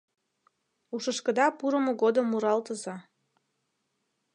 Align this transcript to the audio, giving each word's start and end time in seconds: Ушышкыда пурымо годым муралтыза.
Ушышкыда 0.95 1.45
пурымо 1.57 1.93
годым 2.01 2.25
муралтыза. 2.29 2.95